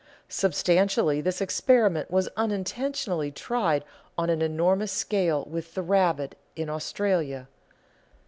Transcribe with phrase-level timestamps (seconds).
[0.29, 3.83] Substantially this experiment was unintentionally tried
[4.17, 7.47] on an enormous scale with the rabbit in Australia.